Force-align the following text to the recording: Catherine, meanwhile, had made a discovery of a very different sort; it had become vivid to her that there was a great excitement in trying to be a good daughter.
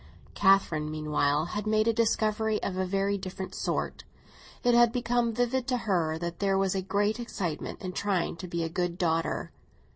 Catherine, 0.33 0.89
meanwhile, 0.89 1.45
had 1.45 1.67
made 1.67 1.87
a 1.87 1.93
discovery 1.93 2.59
of 2.63 2.75
a 2.75 2.87
very 2.87 3.19
different 3.19 3.53
sort; 3.53 4.03
it 4.63 4.73
had 4.73 4.91
become 4.91 5.31
vivid 5.31 5.67
to 5.67 5.77
her 5.77 6.17
that 6.17 6.39
there 6.39 6.57
was 6.57 6.73
a 6.73 6.81
great 6.81 7.19
excitement 7.19 7.83
in 7.83 7.93
trying 7.93 8.35
to 8.37 8.47
be 8.47 8.63
a 8.63 8.67
good 8.67 8.97
daughter. 8.97 9.51